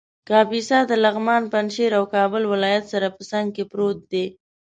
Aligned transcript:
کاپیسا 0.29 0.79
د 0.87 0.91
لغمان، 1.03 1.41
پنجشېر 1.53 1.91
او 1.99 2.03
کابل 2.15 2.43
ولایت 2.53 2.83
سره 2.93 3.07
په 3.15 3.21
څنګ 3.31 3.47
کې 3.55 3.63
پروت 3.71 3.99
دی 4.11 4.25